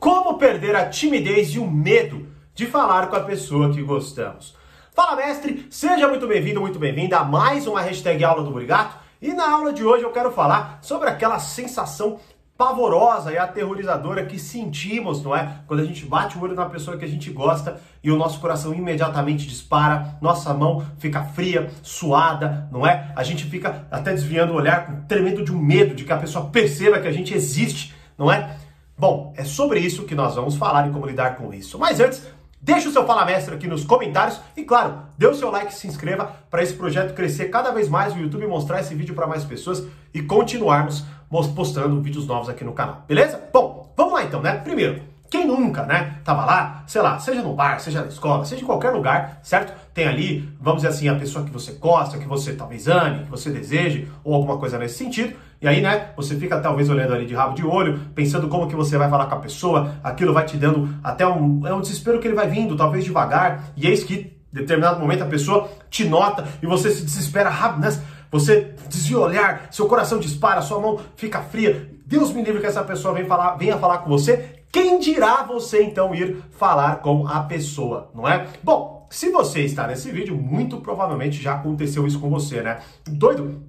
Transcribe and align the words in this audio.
Como 0.00 0.38
perder 0.38 0.74
a 0.74 0.88
timidez 0.88 1.50
e 1.50 1.58
o 1.58 1.70
medo 1.70 2.26
de 2.54 2.64
falar 2.64 3.08
com 3.08 3.16
a 3.16 3.20
pessoa 3.20 3.70
que 3.70 3.82
gostamos? 3.82 4.56
Fala, 4.94 5.14
mestre! 5.14 5.66
Seja 5.68 6.08
muito 6.08 6.26
bem-vindo, 6.26 6.58
muito 6.58 6.78
bem-vinda 6.78 7.18
a 7.18 7.24
mais 7.24 7.66
uma 7.66 7.82
hashtag 7.82 8.24
Aula 8.24 8.42
do 8.42 8.50
Burigato. 8.50 8.96
E 9.20 9.34
na 9.34 9.52
aula 9.52 9.74
de 9.74 9.84
hoje 9.84 10.02
eu 10.02 10.10
quero 10.10 10.32
falar 10.32 10.78
sobre 10.80 11.06
aquela 11.06 11.38
sensação 11.38 12.18
pavorosa 12.56 13.30
e 13.30 13.36
aterrorizadora 13.36 14.24
que 14.24 14.38
sentimos, 14.38 15.22
não 15.22 15.36
é? 15.36 15.56
Quando 15.66 15.80
a 15.80 15.84
gente 15.84 16.06
bate 16.06 16.38
o 16.38 16.40
olho 16.40 16.54
na 16.54 16.64
pessoa 16.64 16.96
que 16.96 17.04
a 17.04 17.08
gente 17.08 17.30
gosta 17.30 17.78
e 18.02 18.10
o 18.10 18.16
nosso 18.16 18.40
coração 18.40 18.72
imediatamente 18.72 19.46
dispara, 19.46 20.16
nossa 20.22 20.54
mão 20.54 20.82
fica 20.98 21.24
fria, 21.24 21.70
suada, 21.82 22.66
não 22.72 22.86
é? 22.86 23.12
A 23.14 23.22
gente 23.22 23.44
fica 23.44 23.86
até 23.90 24.12
desviando 24.12 24.54
o 24.54 24.56
olhar 24.56 24.86
com 24.86 25.02
tremendo 25.02 25.44
de 25.44 25.52
um 25.52 25.60
medo 25.60 25.94
de 25.94 26.04
que 26.04 26.12
a 26.12 26.16
pessoa 26.16 26.46
perceba 26.46 26.98
que 27.00 27.08
a 27.08 27.12
gente 27.12 27.34
existe, 27.34 27.94
não 28.16 28.32
é? 28.32 28.56
Bom, 29.00 29.32
é 29.34 29.44
sobre 29.44 29.80
isso 29.80 30.04
que 30.04 30.14
nós 30.14 30.34
vamos 30.34 30.56
falar 30.56 30.86
e 30.86 30.92
como 30.92 31.06
lidar 31.06 31.36
com 31.36 31.54
isso. 31.54 31.78
Mas 31.78 32.00
antes, 32.00 32.22
deixe 32.60 32.86
o 32.86 32.92
seu 32.92 33.06
Fala 33.06 33.24
Mestre 33.24 33.54
aqui 33.54 33.66
nos 33.66 33.82
comentários 33.82 34.38
e, 34.54 34.62
claro, 34.62 35.04
dê 35.16 35.26
o 35.26 35.34
seu 35.34 35.50
like 35.50 35.72
e 35.72 35.74
se 35.74 35.86
inscreva 35.86 36.30
para 36.50 36.62
esse 36.62 36.74
projeto 36.74 37.14
crescer 37.14 37.46
cada 37.46 37.70
vez 37.70 37.88
mais, 37.88 38.14
o 38.14 38.18
YouTube 38.18 38.46
mostrar 38.46 38.78
esse 38.78 38.94
vídeo 38.94 39.14
para 39.14 39.26
mais 39.26 39.42
pessoas 39.42 39.86
e 40.12 40.20
continuarmos 40.20 41.02
postando 41.56 42.02
vídeos 42.02 42.26
novos 42.26 42.50
aqui 42.50 42.62
no 42.62 42.74
canal, 42.74 43.02
beleza? 43.08 43.42
Bom, 43.50 43.90
vamos 43.96 44.12
lá 44.12 44.22
então, 44.22 44.42
né? 44.42 44.58
Primeiro, 44.58 45.00
quem 45.30 45.46
nunca, 45.46 45.84
né, 45.84 46.16
tava 46.24 46.44
lá, 46.44 46.82
sei 46.88 47.00
lá, 47.00 47.16
seja 47.20 47.40
no 47.40 47.54
bar, 47.54 47.78
seja 47.78 48.00
na 48.00 48.08
escola, 48.08 48.44
seja 48.44 48.62
em 48.62 48.66
qualquer 48.66 48.90
lugar, 48.90 49.38
certo? 49.44 49.72
Tem 49.94 50.08
ali, 50.08 50.52
vamos 50.60 50.82
dizer 50.82 50.92
assim, 50.92 51.08
a 51.08 51.14
pessoa 51.14 51.44
que 51.44 51.52
você 51.52 51.72
gosta, 51.74 52.18
que 52.18 52.26
você 52.26 52.52
talvez 52.54 52.88
ame, 52.88 53.24
que 53.24 53.30
você 53.30 53.48
deseje, 53.48 54.10
ou 54.24 54.34
alguma 54.34 54.58
coisa 54.58 54.76
nesse 54.76 54.98
sentido. 54.98 55.36
E 55.62 55.68
aí, 55.68 55.80
né, 55.80 56.08
você 56.16 56.34
fica 56.34 56.58
talvez 56.58 56.90
olhando 56.90 57.14
ali 57.14 57.26
de 57.26 57.34
rabo 57.34 57.54
de 57.54 57.64
olho, 57.64 58.00
pensando 58.12 58.48
como 58.48 58.66
que 58.66 58.74
você 58.74 58.98
vai 58.98 59.08
falar 59.08 59.26
com 59.26 59.36
a 59.36 59.38
pessoa, 59.38 59.94
aquilo 60.02 60.34
vai 60.34 60.44
te 60.44 60.56
dando 60.56 60.92
até 61.00 61.24
um, 61.24 61.64
é 61.64 61.72
um 61.72 61.80
desespero 61.80 62.18
que 62.18 62.26
ele 62.26 62.34
vai 62.34 62.48
vindo, 62.48 62.76
talvez 62.76 63.04
devagar, 63.04 63.70
e 63.76 63.86
eis 63.86 64.02
que, 64.02 64.36
em 64.52 64.56
determinado 64.56 64.98
momento, 64.98 65.22
a 65.22 65.26
pessoa 65.26 65.70
te 65.88 66.04
nota 66.08 66.44
e 66.60 66.66
você 66.66 66.90
se 66.90 67.04
desespera 67.04 67.48
rápido, 67.48 67.82
né? 67.82 68.02
Você 68.32 68.74
desvia 68.88 69.18
o 69.18 69.22
olhar, 69.22 69.68
seu 69.70 69.86
coração 69.86 70.18
dispara, 70.18 70.60
sua 70.60 70.80
mão 70.80 70.98
fica 71.14 71.40
fria. 71.40 71.88
Deus 72.04 72.32
me 72.32 72.42
livre 72.42 72.60
que 72.60 72.66
essa 72.66 72.82
pessoa 72.82 73.14
venha 73.14 73.26
falar, 73.26 73.54
venha 73.54 73.76
falar 73.76 73.98
com 73.98 74.10
você 74.10 74.59
quem 74.72 74.98
dirá 74.98 75.42
você 75.42 75.82
então 75.82 76.14
ir 76.14 76.42
falar 76.52 76.96
com 76.96 77.26
a 77.26 77.40
pessoa, 77.42 78.10
não 78.14 78.28
é? 78.28 78.46
Bom, 78.62 79.06
se 79.10 79.30
você 79.30 79.62
está 79.62 79.86
nesse 79.86 80.10
vídeo, 80.10 80.36
muito 80.36 80.78
provavelmente 80.78 81.42
já 81.42 81.54
aconteceu 81.54 82.06
isso 82.06 82.20
com 82.20 82.30
você, 82.30 82.62
né? 82.62 82.80
Doido 83.04 83.62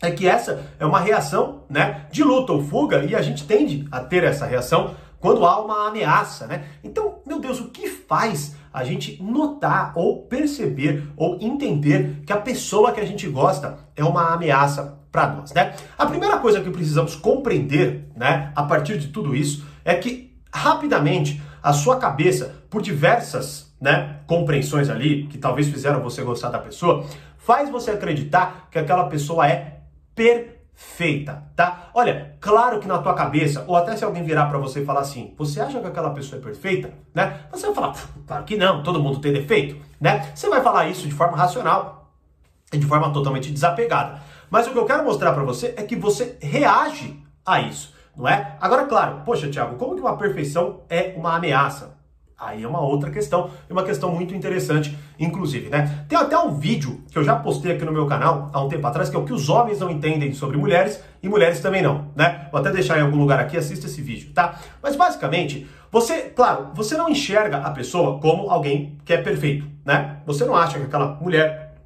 é 0.00 0.10
que 0.10 0.28
essa 0.28 0.64
é 0.78 0.86
uma 0.86 1.00
reação, 1.00 1.62
né, 1.68 2.06
de 2.12 2.22
luta 2.22 2.52
ou 2.52 2.62
fuga 2.62 3.04
e 3.04 3.14
a 3.14 3.22
gente 3.22 3.46
tende 3.46 3.88
a 3.90 4.00
ter 4.00 4.22
essa 4.22 4.46
reação 4.46 4.94
quando 5.18 5.44
há 5.46 5.58
uma 5.58 5.88
ameaça, 5.88 6.46
né? 6.46 6.66
Então, 6.84 7.20
meu 7.26 7.40
Deus, 7.40 7.58
o 7.58 7.70
que 7.70 7.88
faz 7.88 8.54
a 8.72 8.84
gente 8.84 9.22
notar 9.22 9.92
ou 9.96 10.22
perceber 10.26 11.08
ou 11.16 11.38
entender 11.40 12.22
que 12.26 12.32
a 12.32 12.36
pessoa 12.36 12.92
que 12.92 13.00
a 13.00 13.06
gente 13.06 13.26
gosta 13.28 13.78
é 13.96 14.04
uma 14.04 14.34
ameaça 14.34 14.98
para 15.10 15.28
nós, 15.28 15.52
né? 15.52 15.74
A 15.96 16.06
primeira 16.06 16.38
coisa 16.38 16.60
que 16.60 16.70
precisamos 16.70 17.16
compreender, 17.16 18.10
né, 18.14 18.52
a 18.54 18.64
partir 18.64 18.98
de 18.98 19.08
tudo 19.08 19.34
isso, 19.34 19.64
é 19.84 19.94
que 19.94 20.33
rapidamente 20.54 21.42
a 21.60 21.72
sua 21.72 21.96
cabeça, 21.96 22.62
por 22.70 22.80
diversas 22.80 23.74
né, 23.80 24.20
compreensões 24.26 24.88
ali, 24.88 25.26
que 25.26 25.36
talvez 25.36 25.68
fizeram 25.68 26.00
você 26.00 26.22
gostar 26.22 26.50
da 26.50 26.58
pessoa, 26.58 27.04
faz 27.36 27.68
você 27.68 27.90
acreditar 27.90 28.68
que 28.70 28.78
aquela 28.78 29.08
pessoa 29.08 29.48
é 29.48 29.80
perfeita, 30.14 31.42
tá? 31.56 31.90
Olha, 31.92 32.36
claro 32.40 32.78
que 32.78 32.86
na 32.86 32.98
tua 32.98 33.14
cabeça, 33.14 33.64
ou 33.66 33.76
até 33.76 33.96
se 33.96 34.04
alguém 34.04 34.22
virar 34.22 34.46
para 34.46 34.58
você 34.58 34.82
e 34.82 34.84
falar 34.84 35.00
assim, 35.00 35.34
você 35.36 35.60
acha 35.60 35.80
que 35.80 35.86
aquela 35.86 36.10
pessoa 36.10 36.40
é 36.40 36.44
perfeita, 36.44 36.92
né? 37.12 37.40
Você 37.50 37.66
vai 37.66 37.74
falar, 37.74 37.94
claro 38.26 38.44
que 38.44 38.56
não, 38.56 38.82
todo 38.82 39.02
mundo 39.02 39.18
tem 39.18 39.32
defeito, 39.32 39.76
né? 40.00 40.30
Você 40.34 40.48
vai 40.48 40.62
falar 40.62 40.88
isso 40.88 41.08
de 41.08 41.14
forma 41.14 41.36
racional 41.36 42.12
e 42.72 42.78
de 42.78 42.86
forma 42.86 43.12
totalmente 43.12 43.50
desapegada. 43.50 44.22
Mas 44.48 44.68
o 44.68 44.70
que 44.70 44.78
eu 44.78 44.86
quero 44.86 45.04
mostrar 45.04 45.32
para 45.32 45.42
você 45.42 45.74
é 45.76 45.82
que 45.82 45.96
você 45.96 46.38
reage 46.40 47.20
a 47.44 47.60
isso 47.60 47.93
não 48.16 48.28
é? 48.28 48.56
Agora, 48.60 48.84
claro, 48.84 49.22
poxa, 49.24 49.48
Tiago, 49.48 49.76
como 49.76 49.94
que 49.94 50.00
uma 50.00 50.16
perfeição 50.16 50.80
é 50.88 51.14
uma 51.16 51.36
ameaça? 51.36 51.94
Aí 52.36 52.64
é 52.64 52.68
uma 52.68 52.80
outra 52.80 53.10
questão, 53.10 53.50
e 53.70 53.72
uma 53.72 53.84
questão 53.84 54.10
muito 54.12 54.34
interessante, 54.34 54.96
inclusive, 55.18 55.70
né? 55.70 56.04
Tem 56.08 56.18
até 56.18 56.36
um 56.36 56.54
vídeo 56.54 57.02
que 57.10 57.16
eu 57.16 57.22
já 57.22 57.36
postei 57.36 57.72
aqui 57.72 57.84
no 57.84 57.92
meu 57.92 58.06
canal 58.06 58.50
há 58.52 58.60
um 58.60 58.68
tempo 58.68 58.86
atrás, 58.86 59.08
que 59.08 59.16
é 59.16 59.18
o 59.18 59.24
que 59.24 59.32
os 59.32 59.48
homens 59.48 59.78
não 59.78 59.88
entendem 59.88 60.32
sobre 60.34 60.56
mulheres 60.56 61.02
e 61.22 61.28
mulheres 61.28 61.60
também 61.60 61.80
não, 61.80 62.08
né? 62.14 62.48
Vou 62.50 62.60
até 62.60 62.70
deixar 62.72 62.98
em 62.98 63.02
algum 63.02 63.16
lugar 63.16 63.38
aqui, 63.38 63.56
assista 63.56 63.86
esse 63.86 64.02
vídeo, 64.02 64.32
tá? 64.34 64.58
Mas 64.82 64.96
basicamente, 64.96 65.66
você, 65.92 66.22
claro, 66.22 66.70
você 66.74 66.96
não 66.96 67.08
enxerga 67.08 67.58
a 67.58 67.70
pessoa 67.70 68.18
como 68.18 68.50
alguém 68.50 68.98
que 69.04 69.12
é 69.12 69.18
perfeito, 69.18 69.66
né? 69.84 70.18
Você 70.26 70.44
não 70.44 70.56
acha 70.56 70.78
que 70.78 70.86
aquela 70.86 71.14
mulher, 71.20 71.76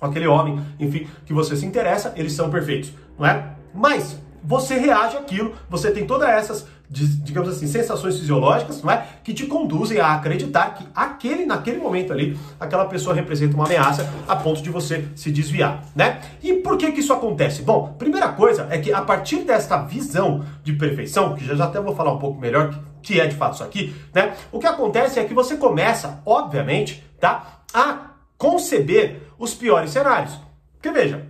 aquele 0.00 0.28
homem, 0.28 0.60
enfim, 0.78 1.08
que 1.26 1.32
você 1.32 1.56
se 1.56 1.66
interessa, 1.66 2.12
eles 2.16 2.32
são 2.32 2.48
perfeitos, 2.50 2.92
não 3.18 3.26
é? 3.26 3.50
Mas 3.74 4.18
você 4.42 4.78
reage 4.78 5.16
àquilo, 5.16 5.54
você 5.68 5.90
tem 5.90 6.06
todas 6.06 6.28
essas, 6.28 6.66
digamos 6.90 7.48
assim, 7.48 7.66
sensações 7.66 8.18
fisiológicas, 8.18 8.82
não 8.82 8.90
é? 8.90 9.06
Que 9.22 9.34
te 9.34 9.46
conduzem 9.46 10.00
a 10.00 10.14
acreditar 10.14 10.74
que 10.74 10.86
aquele, 10.94 11.44
naquele 11.44 11.78
momento 11.78 12.12
ali, 12.12 12.38
aquela 12.58 12.86
pessoa 12.86 13.14
representa 13.14 13.54
uma 13.54 13.66
ameaça 13.66 14.08
a 14.26 14.36
ponto 14.36 14.62
de 14.62 14.70
você 14.70 15.06
se 15.14 15.30
desviar, 15.30 15.84
né? 15.94 16.20
E 16.42 16.54
por 16.54 16.76
que 16.76 16.92
que 16.92 17.00
isso 17.00 17.12
acontece? 17.12 17.62
Bom, 17.62 17.94
primeira 17.98 18.28
coisa 18.28 18.66
é 18.70 18.78
que 18.78 18.92
a 18.92 19.02
partir 19.02 19.44
desta 19.44 19.78
visão 19.78 20.44
de 20.62 20.72
perfeição, 20.72 21.34
que 21.34 21.44
já, 21.44 21.54
já 21.54 21.64
até 21.64 21.80
vou 21.80 21.94
falar 21.94 22.12
um 22.12 22.18
pouco 22.18 22.40
melhor 22.40 22.70
que, 22.70 22.78
que 23.02 23.20
é 23.20 23.26
de 23.26 23.36
fato 23.36 23.54
isso 23.54 23.64
aqui, 23.64 23.94
né? 24.14 24.34
O 24.50 24.58
que 24.58 24.66
acontece 24.66 25.18
é 25.18 25.24
que 25.24 25.34
você 25.34 25.56
começa, 25.56 26.20
obviamente, 26.24 27.04
tá? 27.20 27.62
A 27.72 28.08
conceber 28.38 29.28
os 29.38 29.54
piores 29.54 29.90
cenários. 29.90 30.38
Porque 30.74 30.90
veja, 30.90 31.26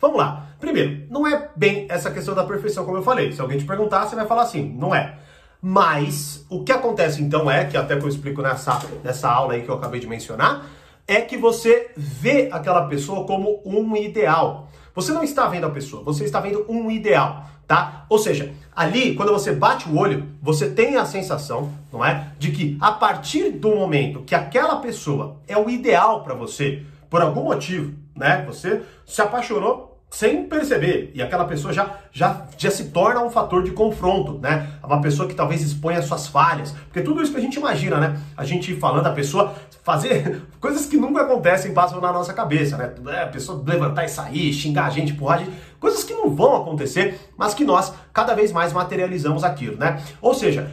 vamos 0.00 0.16
lá. 0.16 0.45
Primeiro, 0.58 1.06
não 1.10 1.26
é 1.26 1.50
bem 1.54 1.86
essa 1.88 2.10
questão 2.10 2.34
da 2.34 2.44
perfeição, 2.44 2.84
como 2.84 2.96
eu 2.96 3.02
falei. 3.02 3.32
Se 3.32 3.40
alguém 3.40 3.58
te 3.58 3.64
perguntar, 3.64 4.06
você 4.06 4.16
vai 4.16 4.26
falar 4.26 4.42
assim, 4.42 4.74
não 4.78 4.94
é. 4.94 5.18
Mas 5.60 6.44
o 6.48 6.62
que 6.62 6.72
acontece 6.72 7.22
então 7.22 7.50
é, 7.50 7.64
que 7.64 7.76
até 7.76 7.96
que 7.96 8.04
eu 8.04 8.08
explico 8.08 8.42
nessa, 8.42 8.80
nessa 9.02 9.30
aula 9.30 9.54
aí 9.54 9.62
que 9.62 9.68
eu 9.68 9.74
acabei 9.74 10.00
de 10.00 10.06
mencionar, 10.06 10.66
é 11.06 11.20
que 11.20 11.36
você 11.36 11.90
vê 11.96 12.48
aquela 12.52 12.86
pessoa 12.86 13.26
como 13.26 13.60
um 13.64 13.96
ideal. 13.96 14.68
Você 14.94 15.12
não 15.12 15.22
está 15.22 15.46
vendo 15.46 15.66
a 15.66 15.70
pessoa, 15.70 16.02
você 16.02 16.24
está 16.24 16.40
vendo 16.40 16.64
um 16.68 16.90
ideal, 16.90 17.44
tá? 17.66 18.06
Ou 18.08 18.18
seja, 18.18 18.52
ali, 18.74 19.14
quando 19.14 19.32
você 19.32 19.52
bate 19.52 19.88
o 19.88 19.98
olho, 19.98 20.26
você 20.42 20.70
tem 20.70 20.96
a 20.96 21.04
sensação, 21.04 21.70
não 21.92 22.04
é? 22.04 22.32
De 22.38 22.50
que 22.50 22.78
a 22.80 22.92
partir 22.92 23.50
do 23.50 23.74
momento 23.74 24.22
que 24.22 24.34
aquela 24.34 24.76
pessoa 24.76 25.36
é 25.46 25.56
o 25.56 25.68
ideal 25.68 26.22
para 26.22 26.34
você, 26.34 26.82
por 27.10 27.20
algum 27.20 27.44
motivo, 27.44 27.94
né? 28.16 28.42
Você 28.46 28.82
se 29.04 29.20
apaixonou 29.20 29.85
sem 30.10 30.46
perceber. 30.46 31.10
E 31.14 31.22
aquela 31.22 31.44
pessoa 31.44 31.72
já, 31.72 31.96
já, 32.12 32.46
já 32.56 32.70
se 32.70 32.84
torna 32.86 33.22
um 33.22 33.30
fator 33.30 33.62
de 33.62 33.72
confronto, 33.72 34.38
né? 34.38 34.68
Uma 34.82 35.00
pessoa 35.00 35.28
que 35.28 35.34
talvez 35.34 35.60
exponha 35.62 36.00
suas 36.00 36.26
falhas. 36.26 36.72
Porque 36.72 37.02
tudo 37.02 37.22
isso 37.22 37.32
que 37.32 37.38
a 37.38 37.40
gente 37.40 37.56
imagina, 37.56 37.98
né? 37.98 38.20
A 38.36 38.44
gente 38.44 38.74
falando, 38.76 39.06
a 39.06 39.12
pessoa 39.12 39.54
fazer 39.82 40.42
coisas 40.60 40.86
que 40.86 40.96
nunca 40.96 41.22
acontecem, 41.22 41.74
passam 41.74 42.00
na 42.00 42.12
nossa 42.12 42.32
cabeça, 42.32 42.76
né? 42.76 42.94
É, 43.08 43.22
a 43.24 43.26
pessoa 43.26 43.62
levantar 43.66 44.04
e 44.04 44.08
sair, 44.08 44.52
xingar 44.52 44.86
a 44.86 44.90
gente, 44.90 45.12
empurrar 45.12 45.38
a 45.38 45.44
gente. 45.44 45.56
Coisas 45.78 46.04
que 46.04 46.14
não 46.14 46.34
vão 46.34 46.56
acontecer, 46.56 47.20
mas 47.36 47.52
que 47.52 47.64
nós 47.64 47.92
cada 48.12 48.34
vez 48.34 48.52
mais 48.52 48.72
materializamos 48.72 49.44
aquilo, 49.44 49.76
né? 49.76 50.02
Ou 50.22 50.34
seja, 50.34 50.70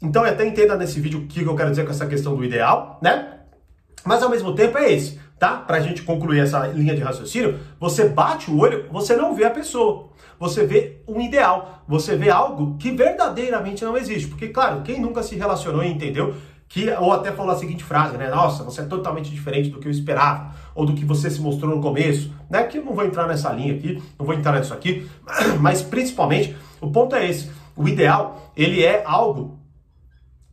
então 0.00 0.22
até 0.24 0.46
entenda 0.46 0.76
nesse 0.76 1.00
vídeo 1.00 1.20
o 1.20 1.26
que 1.26 1.42
eu 1.42 1.56
quero 1.56 1.70
dizer 1.70 1.84
com 1.84 1.90
essa 1.90 2.06
questão 2.06 2.36
do 2.36 2.44
ideal, 2.44 2.98
né? 3.02 3.40
Mas 4.04 4.22
ao 4.22 4.28
mesmo 4.28 4.54
tempo 4.54 4.76
é 4.76 4.92
esse 4.92 5.23
tá? 5.44 5.56
Pra 5.58 5.78
gente 5.80 6.02
concluir 6.02 6.40
essa 6.40 6.66
linha 6.68 6.94
de 6.94 7.02
raciocínio, 7.02 7.60
você 7.78 8.08
bate 8.08 8.50
o 8.50 8.58
olho, 8.58 8.86
você 8.90 9.14
não 9.14 9.34
vê 9.34 9.44
a 9.44 9.50
pessoa. 9.50 10.08
Você 10.40 10.66
vê 10.66 11.02
um 11.06 11.20
ideal, 11.20 11.82
você 11.86 12.16
vê 12.16 12.30
algo 12.30 12.78
que 12.78 12.90
verdadeiramente 12.90 13.84
não 13.84 13.94
existe. 13.94 14.26
Porque, 14.26 14.48
claro, 14.48 14.80
quem 14.80 14.98
nunca 14.98 15.22
se 15.22 15.36
relacionou 15.36 15.84
e 15.84 15.88
entendeu 15.88 16.34
que, 16.66 16.88
ou 16.92 17.12
até 17.12 17.30
falou 17.30 17.52
a 17.52 17.58
seguinte 17.58 17.84
frase, 17.84 18.16
né? 18.16 18.30
Nossa, 18.30 18.64
você 18.64 18.80
é 18.80 18.84
totalmente 18.84 19.30
diferente 19.30 19.68
do 19.68 19.78
que 19.78 19.86
eu 19.86 19.92
esperava, 19.92 20.54
ou 20.74 20.86
do 20.86 20.94
que 20.94 21.04
você 21.04 21.28
se 21.28 21.42
mostrou 21.42 21.76
no 21.76 21.82
começo, 21.82 22.32
né? 22.48 22.62
Que 22.62 22.78
eu 22.78 22.84
não 22.84 22.94
vou 22.94 23.04
entrar 23.04 23.28
nessa 23.28 23.52
linha 23.52 23.74
aqui, 23.74 24.02
não 24.18 24.24
vou 24.24 24.34
entrar 24.34 24.58
nisso 24.58 24.72
aqui, 24.72 25.06
mas 25.60 25.82
principalmente 25.82 26.56
o 26.80 26.90
ponto 26.90 27.14
é 27.14 27.28
esse: 27.28 27.50
o 27.76 27.86
ideal, 27.86 28.50
ele 28.56 28.82
é 28.82 29.04
algo 29.06 29.58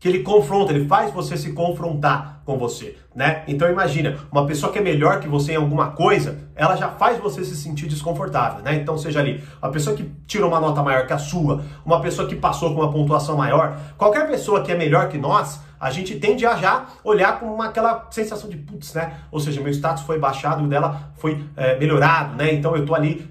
que 0.01 0.07
ele 0.07 0.24
confronta, 0.24 0.74
ele 0.74 0.88
faz 0.88 1.13
você 1.13 1.38
se 1.38 1.53
confrontar 1.53 2.42
com 2.44 2.57
você, 2.57 2.98
né? 3.15 3.44
Então 3.48 3.69
imagina, 3.69 4.18
uma 4.31 4.48
pessoa 4.48 4.74
que 4.74 4.80
é 4.80 4.81
melhor 4.81 5.19
que 5.19 5.27
você 5.27 5.53
em 5.53 5.57
alguma 5.57 5.92
coisa, 5.92 6.39
ela 6.56 6.75
já 6.75 6.89
faz 6.89 7.19
você 7.19 7.45
se 7.45 7.56
sentir 7.56 7.86
desconfortável, 7.86 8.63
né? 8.63 8.74
Então 8.74 8.98
seja 8.98 9.19
ali, 9.19 9.44
uma 9.62 9.71
pessoa 9.71 9.95
que 9.95 10.12
tirou 10.25 10.50
uma 10.50 10.59
nota 10.59 10.81
maior 10.81 11.06
que 11.06 11.13
a 11.13 11.19
sua, 11.19 11.63
uma 11.86 12.01
pessoa 12.01 12.27
que 12.27 12.36
passou 12.36 12.74
com 12.74 12.81
uma 12.81 12.92
pontuação 12.92 13.38
maior, 13.38 13.77
qualquer 13.95 14.27
pessoa 14.27 14.63
que 14.63 14.71
é 14.71 14.75
melhor 14.75 15.07
que 15.07 15.19
nós, 15.19 15.62
a 15.80 15.92
gente 15.92 16.15
tende 16.15 16.48
a 16.48 16.56
já 16.56 16.88
olhar 17.03 17.39
com 17.39 17.45
uma, 17.45 17.68
aquela 17.68 18.07
sensação 18.09 18.50
de 18.50 18.57
putz, 18.57 18.95
né? 18.95 19.19
Ou 19.31 19.39
seja, 19.39 19.62
meu 19.62 19.71
status 19.71 20.01
foi 20.01 20.18
baixado 20.18 20.63
e 20.63 20.65
o 20.65 20.68
dela 20.68 21.12
foi 21.13 21.45
é, 21.56 21.77
melhorado, 21.77 22.36
né? 22.36 22.51
Então 22.51 22.75
eu 22.75 22.88
tô 22.88 22.95
ali 22.95 23.30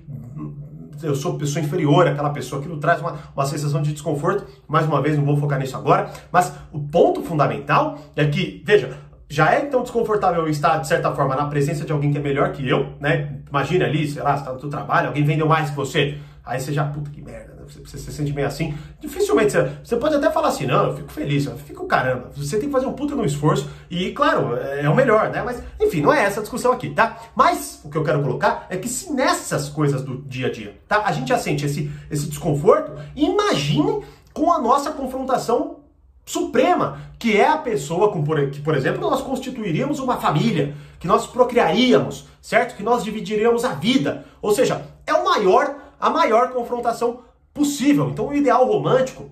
eu 1.03 1.15
sou 1.15 1.39
pessoa 1.39 1.65
inferior 1.65 2.07
àquela 2.07 2.31
pessoa, 2.31 2.61
aquilo 2.61 2.79
traz 2.79 3.01
uma, 3.01 3.17
uma 3.35 3.47
sensação 3.47 3.83
de 3.83 3.93
desconforto. 3.93 4.47
Mais 4.69 4.87
uma 4.87 5.01
vez, 5.01 5.17
não 5.17 5.25
vou 5.25 5.37
focar 5.37 5.59
nisso 5.59 5.77
agora, 5.77 6.11
mas 6.31 6.53
o 6.73 6.81
ponto 6.81 7.23
fundamental 7.23 7.99
é 8.17 8.27
que, 8.27 8.63
veja, 8.65 8.91
já 9.29 9.55
é 9.55 9.63
então 9.63 9.83
desconfortável 9.83 10.49
estar, 10.49 10.79
de 10.79 10.89
certa 10.89 11.13
forma, 11.15 11.37
na 11.37 11.47
presença 11.47 11.85
de 11.85 11.93
alguém 11.93 12.11
que 12.11 12.19
é 12.19 12.21
melhor 12.21 12.51
que 12.51 12.69
eu, 12.69 12.95
né? 12.99 13.37
Imagina 13.49 13.85
ali, 13.85 14.09
sei 14.09 14.23
lá, 14.23 14.37
você 14.37 14.45
tá 14.45 14.53
no 14.53 14.61
seu 14.61 14.69
trabalho, 14.69 15.09
alguém 15.09 15.25
vendeu 15.25 15.47
mais 15.47 15.71
que 15.71 15.77
você. 15.77 16.19
Aí 16.51 16.61
você 16.61 16.73
já, 16.73 16.85
puta 16.85 17.09
que 17.11 17.23
merda, 17.23 17.55
né? 17.55 17.63
você, 17.65 17.79
você, 17.79 17.97
se 17.97 18.13
sente 18.13 18.33
meio 18.33 18.49
assim. 18.49 18.75
Dificilmente 18.99 19.53
você, 19.53 19.71
você 19.85 19.97
pode 19.97 20.17
até 20.17 20.29
falar 20.33 20.49
assim, 20.49 20.67
não, 20.67 20.89
eu 20.89 20.97
fico 20.97 21.13
feliz, 21.13 21.47
eu 21.47 21.57
fico 21.57 21.87
caramba. 21.87 22.29
Você 22.35 22.59
tem 22.59 22.67
que 22.67 22.73
fazer 22.73 22.87
um 22.87 22.93
puta 22.93 23.15
no 23.15 23.25
esforço 23.25 23.71
e, 23.89 24.11
claro, 24.11 24.57
é, 24.57 24.83
é 24.83 24.89
o 24.89 24.97
melhor, 24.97 25.31
né? 25.31 25.45
Mas, 25.45 25.63
enfim, 25.81 26.01
não 26.01 26.13
é 26.13 26.25
essa 26.25 26.41
a 26.41 26.43
discussão 26.43 26.73
aqui, 26.73 26.91
tá? 26.91 27.19
Mas 27.37 27.81
o 27.85 27.89
que 27.89 27.97
eu 27.97 28.03
quero 28.03 28.21
colocar 28.21 28.67
é 28.69 28.77
que 28.77 28.89
se 28.89 29.13
nessas 29.13 29.69
coisas 29.69 30.03
do 30.03 30.23
dia 30.23 30.49
a 30.49 30.51
dia, 30.51 30.77
tá? 30.89 31.05
A 31.05 31.13
gente 31.13 31.29
já 31.29 31.39
sente 31.39 31.65
esse, 31.65 31.89
esse 32.11 32.27
desconforto, 32.27 33.01
imagine 33.15 34.03
com 34.35 34.53
a 34.53 34.61
nossa 34.61 34.91
confrontação 34.91 35.77
suprema, 36.25 37.01
que 37.17 37.37
é 37.37 37.49
a 37.49 37.59
pessoa 37.59 38.11
com, 38.11 38.25
por, 38.25 38.51
que, 38.51 38.61
por 38.61 38.75
exemplo, 38.75 39.01
nós 39.01 39.23
constituiríamos 39.23 40.01
uma 40.01 40.17
família, 40.17 40.75
que 40.99 41.07
nós 41.07 41.29
procriaríamos, 41.29 42.27
certo? 42.43 42.77
Que 42.77 42.83
nós 42.83 43.05
dividiríamos 43.05 43.65
a 43.65 43.75
vida. 43.75 44.25
Ou 44.43 44.53
seja, 44.53 44.85
é 45.07 45.15
o 45.15 45.25
maior, 45.25 45.77
a 46.01 46.11
maior 46.11 46.53
confrontação 46.53 47.21
possível. 47.53 48.09
Então, 48.11 48.29
o 48.29 48.35
ideal 48.35 48.67
romântico, 48.67 49.31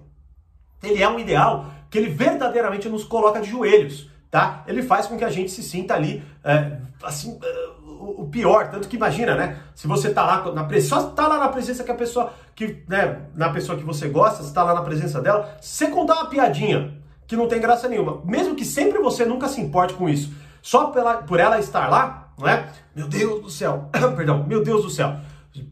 ele 0.82 1.02
é 1.02 1.08
um 1.08 1.18
ideal 1.18 1.66
que 1.90 1.98
ele 1.98 2.10
verdadeiramente 2.10 2.88
nos 2.88 3.04
coloca 3.04 3.40
de 3.40 3.50
joelhos, 3.50 4.10
tá? 4.30 4.62
Ele 4.66 4.82
faz 4.82 5.06
com 5.06 5.16
que 5.16 5.24
a 5.24 5.30
gente 5.30 5.50
se 5.50 5.62
sinta 5.62 5.94
ali, 5.94 6.22
é, 6.44 6.76
assim, 7.02 7.38
é, 7.42 7.68
o 7.98 8.28
pior, 8.30 8.70
tanto 8.70 8.88
que 8.88 8.96
imagina, 8.96 9.34
né? 9.34 9.58
Se 9.74 9.86
você 9.86 10.10
tá 10.10 10.24
lá 10.24 10.52
na 10.52 10.64
presença, 10.64 11.00
só 11.00 11.10
tá 11.10 11.26
lá 11.26 11.38
na 11.38 11.48
presença 11.48 11.82
que 11.82 11.90
a 11.90 11.94
pessoa 11.94 12.32
que, 12.54 12.82
né, 12.88 13.22
na 13.34 13.50
pessoa 13.50 13.76
que 13.76 13.84
você 13.84 14.08
gosta, 14.08 14.42
você 14.42 14.52
tá 14.52 14.62
lá 14.62 14.74
na 14.74 14.82
presença 14.82 15.20
dela, 15.20 15.56
você 15.60 15.88
contar 15.88 16.14
uma 16.14 16.26
piadinha 16.26 16.94
que 17.26 17.36
não 17.36 17.48
tem 17.48 17.60
graça 17.60 17.88
nenhuma, 17.88 18.20
mesmo 18.24 18.54
que 18.54 18.64
sempre 18.64 18.98
você 18.98 19.24
nunca 19.24 19.48
se 19.48 19.60
importe 19.60 19.94
com 19.94 20.08
isso, 20.08 20.32
só 20.62 20.86
pela, 20.86 21.18
por 21.18 21.38
ela 21.40 21.58
estar 21.58 21.88
lá, 21.88 22.32
não 22.38 22.48
é? 22.48 22.68
Meu 22.94 23.08
Deus 23.08 23.42
do 23.42 23.50
céu, 23.50 23.88
perdão, 24.16 24.44
meu 24.44 24.62
Deus 24.62 24.82
do 24.82 24.90
céu, 24.90 25.16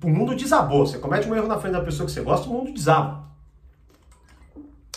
o 0.02 0.08
mundo 0.08 0.34
desabou. 0.34 0.86
Você 0.86 0.98
comete 0.98 1.28
um 1.28 1.34
erro 1.34 1.46
na 1.46 1.58
frente 1.58 1.74
da 1.74 1.80
pessoa 1.80 2.06
que 2.06 2.12
você 2.12 2.20
gosta, 2.20 2.48
o 2.48 2.52
mundo 2.52 2.72
desaba. 2.72 3.26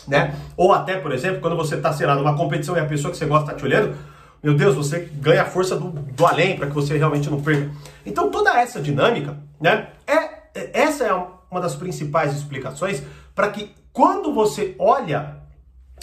Né? 0.08 0.36
Ou 0.58 0.74
até, 0.74 0.98
por 0.98 1.12
exemplo, 1.12 1.40
quando 1.40 1.56
você 1.56 1.76
está, 1.76 1.94
sei 1.94 2.08
lá, 2.08 2.16
numa 2.16 2.36
competição 2.36 2.76
e 2.76 2.80
a 2.80 2.86
pessoa 2.86 3.12
que 3.12 3.18
você 3.18 3.26
gosta 3.26 3.52
está 3.52 3.58
te 3.58 3.64
olhando, 3.64 3.96
meu 4.42 4.56
Deus, 4.56 4.76
você 4.76 5.10
ganha 5.14 5.44
a 5.44 5.46
força 5.46 5.76
do, 5.76 5.90
do 5.90 6.26
além 6.26 6.56
para 6.56 6.68
que 6.68 6.74
você 6.74 6.98
realmente 6.98 7.30
não 7.30 7.42
perca. 7.42 7.70
Então 8.06 8.32
toda 8.32 8.58
essa 8.60 8.82
dinâmica, 8.82 9.38
né? 9.60 9.90
É, 10.08 10.14
é 10.56 10.82
essa 10.82 11.04
é 11.04 11.14
uma 11.52 11.60
das 11.60 11.76
principais 11.76 12.36
explicações 12.36 13.04
para 13.36 13.50
que 13.50 13.74
quando 13.92 14.34
você 14.34 14.76
olha 14.80 15.38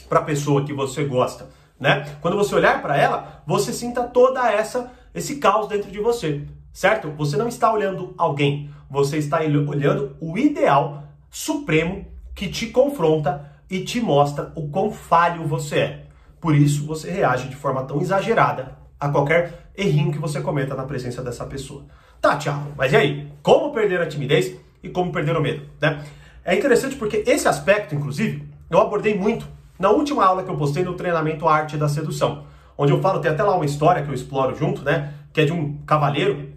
para 0.08 0.20
a 0.20 0.22
pessoa 0.22 0.64
que 0.64 0.72
você 0.72 1.04
gosta, 1.04 1.48
né? 1.80 2.04
Quando 2.20 2.36
você 2.36 2.54
olhar 2.54 2.82
para 2.82 2.96
ela, 2.96 3.42
você 3.46 3.72
sinta 3.72 4.02
toda 4.02 4.50
essa 4.50 4.92
esse 5.14 5.36
caos 5.36 5.66
dentro 5.66 5.90
de 5.90 5.98
você, 5.98 6.42
certo? 6.74 7.10
Você 7.16 7.38
não 7.38 7.48
está 7.48 7.72
olhando 7.72 8.14
alguém, 8.18 8.70
você 8.90 9.18
está 9.18 9.40
olhando 9.40 10.16
o 10.20 10.38
ideal 10.38 11.04
supremo 11.30 12.06
que 12.34 12.48
te 12.48 12.66
confronta 12.66 13.52
e 13.68 13.80
te 13.80 14.00
mostra 14.00 14.52
o 14.54 14.68
quão 14.68 14.90
falho 14.90 15.46
você 15.46 15.78
é. 15.78 16.06
Por 16.40 16.54
isso 16.54 16.86
você 16.86 17.10
reage 17.10 17.48
de 17.48 17.56
forma 17.56 17.82
tão 17.84 18.00
exagerada 18.00 18.76
a 18.98 19.08
qualquer 19.08 19.70
errinho 19.76 20.12
que 20.12 20.18
você 20.18 20.40
cometa 20.40 20.74
na 20.74 20.84
presença 20.84 21.22
dessa 21.22 21.44
pessoa. 21.44 21.84
Tá, 22.20 22.36
Thiago, 22.36 22.72
mas 22.76 22.92
e 22.92 22.96
aí? 22.96 23.32
Como 23.42 23.72
perder 23.72 24.00
a 24.00 24.06
timidez 24.06 24.56
e 24.82 24.88
como 24.88 25.12
perder 25.12 25.36
o 25.36 25.40
medo? 25.40 25.66
Né? 25.80 26.02
É 26.44 26.54
interessante 26.54 26.96
porque 26.96 27.24
esse 27.26 27.48
aspecto, 27.48 27.94
inclusive, 27.94 28.48
eu 28.70 28.80
abordei 28.80 29.14
muito 29.14 29.46
na 29.78 29.90
última 29.90 30.24
aula 30.24 30.42
que 30.42 30.50
eu 30.50 30.56
postei 30.56 30.82
no 30.82 30.94
treinamento 30.94 31.46
Arte 31.46 31.76
da 31.76 31.88
Sedução, 31.88 32.44
onde 32.78 32.92
eu 32.92 33.00
falo, 33.00 33.20
tem 33.20 33.30
até 33.30 33.42
lá 33.42 33.54
uma 33.54 33.64
história 33.64 34.02
que 34.02 34.08
eu 34.08 34.14
exploro 34.14 34.56
junto, 34.56 34.82
né? 34.82 35.12
Que 35.32 35.42
é 35.42 35.44
de 35.44 35.52
um 35.52 35.78
cavaleiro 35.86 36.50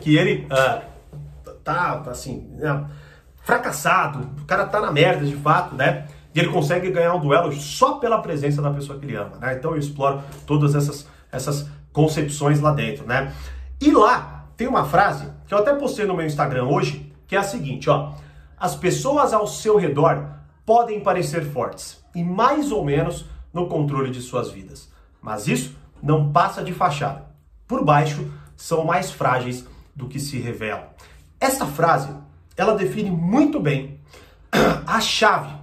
que 0.00 0.16
ele 0.16 0.46
uh, 0.46 0.82
tá, 1.66 2.10
assim, 2.10 2.48
né, 2.52 2.86
fracassado, 3.42 4.28
o 4.40 4.44
cara 4.44 4.66
tá 4.66 4.80
na 4.80 4.90
merda 4.90 5.24
de 5.24 5.36
fato, 5.36 5.74
né? 5.74 6.06
E 6.34 6.38
ele 6.38 6.48
consegue 6.48 6.90
ganhar 6.90 7.14
um 7.14 7.20
duelo 7.20 7.52
só 7.52 7.94
pela 7.94 8.20
presença 8.20 8.60
da 8.60 8.70
pessoa 8.70 8.98
que 8.98 9.06
ele 9.06 9.16
ama, 9.16 9.36
né? 9.38 9.54
Então 9.54 9.72
eu 9.72 9.78
exploro 9.78 10.22
todas 10.46 10.74
essas, 10.74 11.08
essas 11.32 11.68
concepções 11.92 12.60
lá 12.60 12.72
dentro, 12.72 13.06
né? 13.06 13.32
E 13.80 13.90
lá 13.90 14.46
tem 14.56 14.66
uma 14.66 14.84
frase 14.84 15.30
que 15.46 15.54
eu 15.54 15.58
até 15.58 15.72
postei 15.74 16.06
no 16.06 16.14
meu 16.14 16.26
Instagram 16.26 16.64
hoje, 16.64 17.12
que 17.26 17.34
é 17.34 17.38
a 17.38 17.42
seguinte, 17.42 17.88
ó. 17.90 18.12
As 18.58 18.74
pessoas 18.74 19.32
ao 19.32 19.46
seu 19.46 19.76
redor 19.76 20.26
podem 20.64 21.00
parecer 21.00 21.44
fortes 21.44 22.02
e 22.14 22.22
mais 22.22 22.72
ou 22.72 22.84
menos 22.84 23.26
no 23.52 23.68
controle 23.68 24.10
de 24.10 24.20
suas 24.20 24.50
vidas, 24.50 24.90
mas 25.20 25.46
isso 25.46 25.76
não 26.02 26.32
passa 26.32 26.62
de 26.62 26.72
fachada. 26.72 27.26
Por 27.66 27.84
baixo 27.84 28.30
são 28.56 28.84
mais 28.84 29.10
frágeis 29.10 29.66
do 29.94 30.08
que 30.08 30.18
se 30.18 30.38
revelam. 30.38 30.84
Essa 31.40 31.66
frase, 31.66 32.08
ela 32.56 32.74
define 32.74 33.10
muito 33.10 33.60
bem 33.60 34.00
a 34.86 35.00
chave 35.00 35.54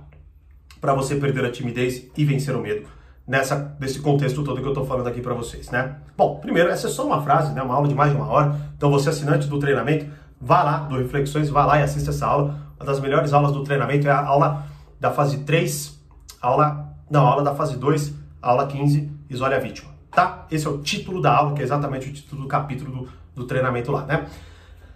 para 0.80 0.94
você 0.94 1.16
perder 1.16 1.46
a 1.46 1.52
timidez 1.52 2.08
e 2.16 2.26
vencer 2.26 2.56
o 2.56 2.62
medo 2.62 2.88
nessa 3.28 3.76
nesse 3.80 4.00
contexto 4.00 4.44
todo 4.44 4.60
que 4.60 4.68
eu 4.68 4.72
estou 4.72 4.86
falando 4.86 5.08
aqui 5.08 5.22
para 5.22 5.34
vocês, 5.34 5.70
né? 5.70 5.96
Bom, 6.16 6.40
primeiro, 6.40 6.70
essa 6.70 6.88
é 6.88 6.90
só 6.90 7.06
uma 7.06 7.22
frase, 7.22 7.54
né? 7.54 7.62
Uma 7.62 7.76
aula 7.76 7.88
de 7.88 7.96
mais 7.96 8.12
de 8.12 8.18
uma 8.18 8.28
hora. 8.28 8.56
Então, 8.76 8.92
você 8.92 9.10
assinante 9.10 9.48
do 9.48 9.60
treinamento, 9.60 10.06
vá 10.40 10.62
lá 10.62 10.78
do 10.80 10.98
Reflexões, 10.98 11.50
vá 11.50 11.66
lá 11.66 11.80
e 11.80 11.84
assista 11.84 12.12
essa 12.12 12.28
aula. 12.28 12.60
Uma 12.78 12.86
das 12.86 13.00
melhores 13.00 13.34
aulas 13.34 13.54
do 13.54 13.64
treinamento 13.64 14.08
é 14.08 14.12
a 14.12 14.26
aula 14.26 14.66
da 15.00 15.12
fase 15.12 15.40
3, 15.40 16.00
aula, 16.42 16.94
não, 17.10 17.26
aula 17.26 17.44
da 17.44 17.56
fase 17.56 17.78
2, 17.78 18.14
aula 18.42 18.68
15, 18.68 19.10
isole 19.30 19.56
a 19.56 19.60
vítima, 19.60 19.90
tá? 20.12 20.46
Esse 20.52 20.68
é 20.68 20.70
o 20.70 20.80
título 20.80 21.22
da 21.22 21.34
aula, 21.34 21.54
que 21.54 21.62
é 21.62 21.64
exatamente 21.64 22.10
o 22.10 22.14
título 22.14 22.44
do 22.44 22.48
capítulo 22.48 22.92
do, 22.92 23.10
do 23.36 23.48
treinamento 23.48 23.92
lá, 23.92 24.06
né? 24.06 24.28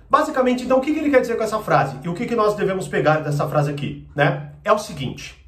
Basicamente, 0.10 0.64
então, 0.64 0.78
o 0.78 0.82
que, 0.82 0.92
ele 0.92 1.10
quer 1.10 1.22
dizer 1.22 1.36
com 1.36 1.44
essa 1.44 1.60
frase? 1.60 1.98
E 2.04 2.08
o 2.08 2.14
que, 2.14 2.26
que 2.26 2.36
nós 2.36 2.56
devemos 2.56 2.88
pegar 2.88 3.18
dessa 3.18 3.48
frase 3.48 3.72
aqui, 3.72 4.08
né? 4.16 4.54
É 4.64 4.72
o 4.72 4.80
seguinte, 4.80 5.46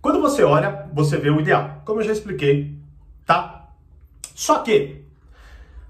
quando 0.00 0.20
você 0.20 0.44
olha, 0.44 0.86
você 0.92 1.16
vê 1.16 1.30
o 1.30 1.40
ideal, 1.40 1.82
como 1.84 2.00
eu 2.00 2.04
já 2.04 2.12
expliquei, 2.12 2.78
tá? 3.26 3.68
Só 4.34 4.60
que, 4.60 5.04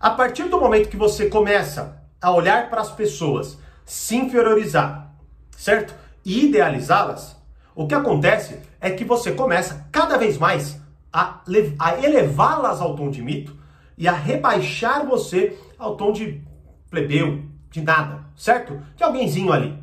a 0.01 0.11
partir 0.11 0.45
do 0.45 0.61
momento 0.61 0.89
que 0.89 0.97
você 0.97 1.29
começa 1.29 2.03
a 2.21 2.31
olhar 2.31 2.71
para 2.71 2.81
as 2.81 2.91
pessoas, 2.91 3.59
se 3.85 4.17
inferiorizar, 4.17 5.13
certo? 5.57 5.95
E 6.25 6.47
idealizá-las, 6.47 7.37
o 7.75 7.87
que 7.87 7.95
acontece 7.95 8.61
é 8.81 8.91
que 8.91 9.05
você 9.05 9.33
começa 9.33 9.87
cada 9.91 10.17
vez 10.17 10.39
mais 10.39 10.81
a, 11.13 11.43
a 11.79 12.05
elevá-las 12.05 12.81
ao 12.81 12.95
tom 12.97 13.11
de 13.11 13.21
mito 13.21 13.57
e 13.97 14.09
a 14.09 14.13
rebaixar 14.13 15.05
você 15.05 15.59
ao 15.79 15.97
tom 15.97 16.13
de 16.13 16.43
plebeu, 16.91 17.43
de 17.75 17.83
nada, 17.83 18.21
certo? 18.37 18.81
De 18.97 19.03
alguémzinho 19.03 19.53
ali, 19.53 19.77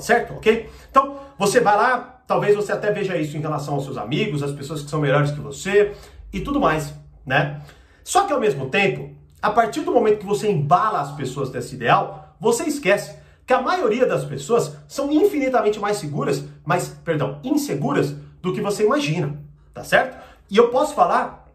certo? 0.00 0.34
Ok? 0.34 0.70
Então, 0.90 1.18
você 1.38 1.60
vai 1.60 1.76
lá, 1.76 2.18
Talvez 2.28 2.54
você 2.54 2.72
até 2.72 2.92
veja 2.92 3.16
isso 3.16 3.38
em 3.38 3.40
relação 3.40 3.72
aos 3.72 3.84
seus 3.84 3.96
amigos, 3.96 4.42
às 4.42 4.52
pessoas 4.52 4.82
que 4.82 4.90
são 4.90 5.00
melhores 5.00 5.30
que 5.30 5.40
você 5.40 5.96
e 6.30 6.40
tudo 6.40 6.60
mais, 6.60 6.92
né? 7.24 7.62
Só 8.04 8.26
que 8.26 8.32
ao 8.34 8.38
mesmo 8.38 8.68
tempo, 8.68 9.16
a 9.40 9.48
partir 9.48 9.80
do 9.80 9.90
momento 9.90 10.18
que 10.18 10.26
você 10.26 10.50
embala 10.50 11.00
as 11.00 11.12
pessoas 11.12 11.48
desse 11.48 11.74
ideal, 11.74 12.36
você 12.38 12.64
esquece 12.64 13.16
que 13.46 13.52
a 13.54 13.62
maioria 13.62 14.04
das 14.04 14.26
pessoas 14.26 14.76
são 14.86 15.10
infinitamente 15.10 15.80
mais 15.80 15.96
seguras, 15.96 16.44
mais, 16.66 16.88
perdão, 17.02 17.40
inseguras 17.42 18.14
do 18.42 18.52
que 18.52 18.60
você 18.60 18.84
imagina, 18.84 19.34
tá 19.72 19.82
certo? 19.82 20.22
E 20.50 20.56
eu 20.58 20.68
posso 20.68 20.94
falar 20.94 21.48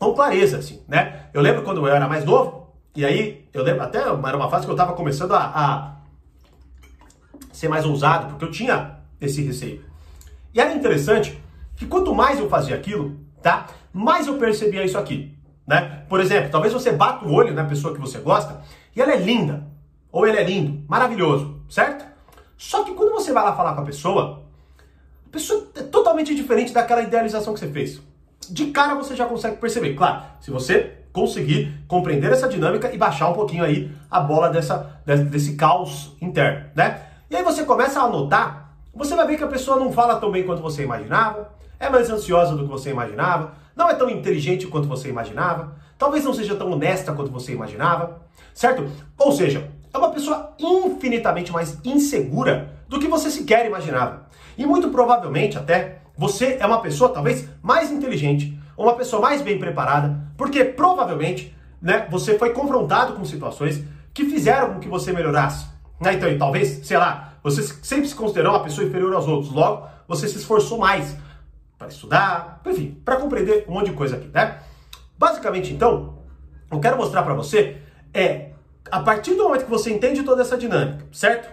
com 0.00 0.12
clareza, 0.14 0.58
assim, 0.58 0.82
né? 0.88 1.26
Eu 1.32 1.40
lembro 1.42 1.62
quando 1.62 1.78
eu 1.78 1.86
era 1.86 2.08
mais 2.08 2.24
novo, 2.24 2.65
e 2.96 3.04
aí 3.04 3.46
eu 3.52 3.62
lembro 3.62 3.82
até 3.82 3.98
era 3.98 4.12
uma 4.14 4.50
fase 4.50 4.64
que 4.64 4.70
eu 4.70 4.74
estava 4.74 4.94
começando 4.94 5.32
a, 5.32 5.44
a 5.44 5.96
ser 7.52 7.68
mais 7.68 7.84
ousado, 7.84 8.28
porque 8.28 8.44
eu 8.44 8.50
tinha 8.50 8.98
esse 9.20 9.42
receio. 9.42 9.84
E 10.52 10.60
era 10.60 10.74
interessante 10.74 11.38
que 11.76 11.84
quanto 11.86 12.14
mais 12.14 12.38
eu 12.38 12.48
fazia 12.48 12.74
aquilo, 12.74 13.18
tá? 13.42 13.66
Mais 13.92 14.26
eu 14.26 14.38
percebia 14.38 14.84
isso 14.84 14.96
aqui, 14.96 15.36
né? 15.66 16.04
Por 16.08 16.20
exemplo, 16.20 16.50
talvez 16.50 16.72
você 16.72 16.90
bata 16.90 17.26
o 17.26 17.32
olho 17.32 17.52
na 17.52 17.64
pessoa 17.64 17.94
que 17.94 18.00
você 18.00 18.18
gosta 18.18 18.62
e 18.94 19.00
ela 19.00 19.12
é 19.12 19.18
linda, 19.18 19.66
ou 20.10 20.26
ele 20.26 20.38
é 20.38 20.42
lindo, 20.42 20.82
maravilhoso, 20.88 21.60
certo? 21.68 22.06
Só 22.56 22.82
que 22.82 22.94
quando 22.94 23.12
você 23.12 23.32
vai 23.32 23.44
lá 23.44 23.54
falar 23.54 23.74
com 23.74 23.82
a 23.82 23.84
pessoa, 23.84 24.42
a 25.26 25.30
pessoa 25.30 25.68
é 25.74 25.82
totalmente 25.82 26.34
diferente 26.34 26.72
daquela 26.72 27.02
idealização 27.02 27.52
que 27.52 27.60
você 27.60 27.68
fez. 27.68 28.00
De 28.48 28.66
cara 28.66 28.94
você 28.94 29.14
já 29.14 29.26
consegue 29.26 29.56
perceber, 29.56 29.94
claro, 29.94 30.22
se 30.40 30.50
você 30.50 30.94
conseguir 31.16 31.72
compreender 31.88 32.30
essa 32.30 32.46
dinâmica 32.46 32.92
e 32.92 32.98
baixar 32.98 33.30
um 33.30 33.32
pouquinho 33.32 33.64
aí 33.64 33.90
a 34.10 34.20
bola 34.20 34.50
dessa, 34.50 35.00
desse 35.30 35.56
caos 35.56 36.14
interno, 36.20 36.66
né? 36.74 37.00
E 37.30 37.36
aí 37.36 37.42
você 37.42 37.64
começa 37.64 38.00
a 38.00 38.06
notar 38.06 38.66
você 38.96 39.14
vai 39.14 39.26
ver 39.26 39.36
que 39.36 39.44
a 39.44 39.46
pessoa 39.46 39.78
não 39.78 39.92
fala 39.92 40.16
tão 40.16 40.30
bem 40.30 40.42
quanto 40.44 40.62
você 40.62 40.82
imaginava, 40.82 41.50
é 41.78 41.90
mais 41.90 42.08
ansiosa 42.08 42.56
do 42.56 42.62
que 42.62 42.70
você 42.70 42.90
imaginava, 42.90 43.52
não 43.76 43.90
é 43.90 43.94
tão 43.94 44.08
inteligente 44.08 44.66
quanto 44.66 44.88
você 44.88 45.10
imaginava, 45.10 45.76
talvez 45.98 46.24
não 46.24 46.32
seja 46.32 46.54
tão 46.54 46.72
honesta 46.72 47.12
quanto 47.12 47.30
você 47.30 47.52
imaginava, 47.52 48.22
certo? 48.54 48.90
Ou 49.18 49.32
seja, 49.32 49.70
é 49.92 49.98
uma 49.98 50.10
pessoa 50.10 50.54
infinitamente 50.58 51.52
mais 51.52 51.78
insegura 51.84 52.74
do 52.88 52.98
que 52.98 53.06
você 53.06 53.30
sequer 53.30 53.66
imaginava. 53.66 54.26
E 54.56 54.64
muito 54.64 54.88
provavelmente 54.88 55.58
até 55.58 55.98
você 56.16 56.56
é 56.58 56.64
uma 56.64 56.80
pessoa 56.80 57.10
talvez 57.10 57.46
mais 57.62 57.92
inteligente, 57.92 58.58
uma 58.76 58.94
pessoa 58.94 59.22
mais 59.22 59.42
bem 59.42 59.58
preparada, 59.58 60.18
porque 60.36 60.64
provavelmente 60.64 61.56
né, 61.80 62.06
você 62.10 62.38
foi 62.38 62.50
confrontado 62.50 63.14
com 63.14 63.24
situações 63.24 63.82
que 64.12 64.24
fizeram 64.24 64.74
com 64.74 64.80
que 64.80 64.88
você 64.88 65.12
melhorasse. 65.12 65.66
Né? 66.00 66.14
Então, 66.14 66.28
e 66.28 66.38
talvez, 66.38 66.86
sei 66.86 66.96
lá, 66.96 67.34
você 67.42 67.62
sempre 67.62 68.08
se 68.08 68.14
considerou 68.14 68.52
uma 68.52 68.62
pessoa 68.62 68.86
inferior 68.86 69.14
aos 69.14 69.26
outros, 69.26 69.52
logo 69.52 69.86
você 70.08 70.28
se 70.28 70.38
esforçou 70.38 70.78
mais 70.78 71.16
para 71.78 71.88
estudar, 71.88 72.60
enfim, 72.66 73.00
para 73.04 73.16
compreender 73.16 73.64
um 73.68 73.72
monte 73.72 73.90
de 73.90 73.96
coisa 73.96 74.16
aqui, 74.16 74.28
né? 74.32 74.58
Basicamente, 75.18 75.72
então, 75.72 76.18
eu 76.70 76.80
quero 76.80 76.96
mostrar 76.96 77.22
para 77.22 77.34
você 77.34 77.78
é 78.12 78.50
a 78.90 79.00
partir 79.00 79.34
do 79.34 79.44
momento 79.44 79.64
que 79.64 79.70
você 79.70 79.92
entende 79.92 80.22
toda 80.22 80.42
essa 80.42 80.56
dinâmica, 80.56 81.04
certo? 81.12 81.52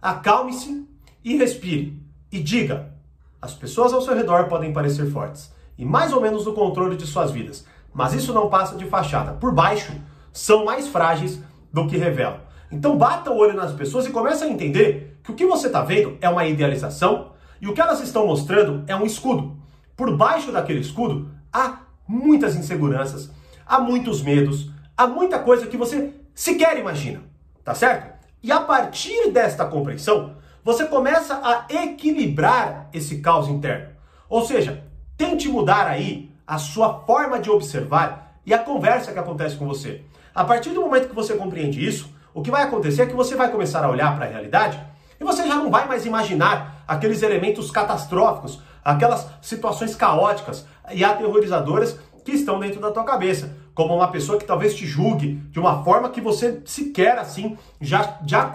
Acalme-se 0.00 0.86
e 1.24 1.36
respire 1.36 2.00
e 2.30 2.40
diga: 2.40 2.92
as 3.40 3.54
pessoas 3.54 3.92
ao 3.92 4.02
seu 4.02 4.14
redor 4.14 4.48
podem 4.48 4.72
parecer 4.72 5.10
fortes 5.10 5.52
e 5.82 5.84
mais 5.84 6.12
ou 6.12 6.20
menos 6.20 6.46
no 6.46 6.52
controle 6.52 6.96
de 6.96 7.04
suas 7.04 7.32
vidas, 7.32 7.66
mas 7.92 8.14
isso 8.14 8.32
não 8.32 8.48
passa 8.48 8.76
de 8.76 8.84
fachada. 8.84 9.32
Por 9.32 9.52
baixo, 9.52 9.92
são 10.32 10.64
mais 10.64 10.86
frágeis 10.86 11.40
do 11.72 11.88
que 11.88 11.96
revelam. 11.96 12.38
Então 12.70 12.96
bata 12.96 13.32
o 13.32 13.36
olho 13.36 13.54
nas 13.54 13.72
pessoas 13.72 14.06
e 14.06 14.12
comece 14.12 14.44
a 14.44 14.48
entender 14.48 15.18
que 15.24 15.32
o 15.32 15.34
que 15.34 15.44
você 15.44 15.66
está 15.66 15.82
vendo 15.82 16.16
é 16.20 16.28
uma 16.28 16.46
idealização 16.46 17.32
e 17.60 17.66
o 17.66 17.74
que 17.74 17.80
elas 17.80 18.00
estão 18.00 18.28
mostrando 18.28 18.84
é 18.86 18.94
um 18.94 19.04
escudo. 19.04 19.56
Por 19.96 20.16
baixo 20.16 20.52
daquele 20.52 20.78
escudo 20.78 21.32
há 21.52 21.80
muitas 22.06 22.54
inseguranças, 22.54 23.28
há 23.66 23.80
muitos 23.80 24.22
medos, 24.22 24.70
há 24.96 25.08
muita 25.08 25.40
coisa 25.40 25.66
que 25.66 25.76
você 25.76 26.14
sequer 26.32 26.78
imagina, 26.78 27.22
tá 27.64 27.74
certo? 27.74 28.24
E 28.40 28.52
a 28.52 28.60
partir 28.60 29.32
desta 29.32 29.64
compreensão, 29.64 30.36
você 30.62 30.84
começa 30.84 31.40
a 31.42 31.66
equilibrar 31.68 32.88
esse 32.92 33.18
caos 33.18 33.48
interno. 33.48 33.88
Ou 34.28 34.46
seja, 34.46 34.91
tente 35.22 35.48
mudar 35.48 35.86
aí 35.86 36.28
a 36.44 36.58
sua 36.58 36.94
forma 37.06 37.38
de 37.38 37.48
observar 37.48 38.40
e 38.44 38.52
a 38.52 38.58
conversa 38.58 39.12
que 39.12 39.18
acontece 39.20 39.54
com 39.54 39.68
você. 39.68 40.02
A 40.34 40.42
partir 40.42 40.70
do 40.70 40.80
momento 40.80 41.08
que 41.08 41.14
você 41.14 41.34
compreende 41.34 41.86
isso, 41.86 42.12
o 42.34 42.42
que 42.42 42.50
vai 42.50 42.64
acontecer 42.64 43.02
é 43.02 43.06
que 43.06 43.14
você 43.14 43.36
vai 43.36 43.48
começar 43.48 43.84
a 43.84 43.88
olhar 43.88 44.16
para 44.16 44.26
a 44.26 44.28
realidade 44.28 44.80
e 45.20 45.22
você 45.22 45.46
já 45.46 45.54
não 45.54 45.70
vai 45.70 45.86
mais 45.86 46.04
imaginar 46.04 46.82
aqueles 46.88 47.22
elementos 47.22 47.70
catastróficos, 47.70 48.60
aquelas 48.84 49.28
situações 49.40 49.94
caóticas 49.94 50.66
e 50.92 51.04
aterrorizadoras 51.04 52.00
que 52.24 52.32
estão 52.32 52.58
dentro 52.58 52.80
da 52.80 52.90
tua 52.90 53.04
cabeça, 53.04 53.56
como 53.76 53.94
uma 53.94 54.08
pessoa 54.08 54.38
que 54.38 54.44
talvez 54.44 54.74
te 54.74 54.84
julgue 54.84 55.34
de 55.52 55.60
uma 55.60 55.84
forma 55.84 56.10
que 56.10 56.20
você 56.20 56.60
sequer 56.64 57.16
assim 57.16 57.56
já 57.80 58.18
já 58.26 58.52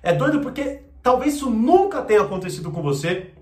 é 0.00 0.12
doido 0.12 0.38
porque 0.38 0.82
talvez 1.02 1.34
isso 1.34 1.50
nunca 1.50 2.02
tenha 2.02 2.22
acontecido 2.22 2.70
com 2.70 2.82
você, 2.82 3.33